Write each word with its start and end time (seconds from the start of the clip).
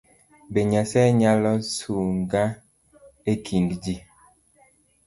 Be 0.51 0.61
Nyasaye 0.69 1.09
nyalo 1.19 1.51
sunga 1.75 2.43
ekind 3.31 3.69
ji? 3.83 3.95